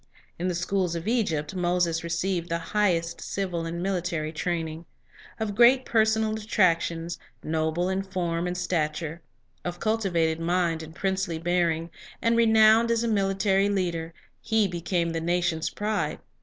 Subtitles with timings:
[0.39, 4.85] In the schools of Egypt, Moses received the highest civil and military training.
[5.39, 9.21] Of great personal attractions, noble in form and stature,
[9.63, 14.11] of cultivated mind and princely bearing, and renowned as a military leader,
[14.41, 16.17] he became the nation's pride.